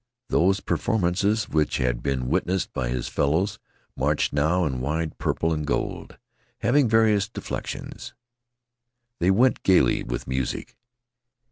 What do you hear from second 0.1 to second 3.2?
Those performances which had been witnessed by his